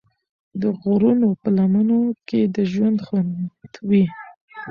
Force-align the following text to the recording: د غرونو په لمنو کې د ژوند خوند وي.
د 0.61 0.63
غرونو 0.79 1.29
په 1.41 1.47
لمنو 1.57 1.99
کې 2.27 2.41
د 2.55 2.57
ژوند 2.71 2.97
خوند 3.05 3.71
وي. 3.89 4.05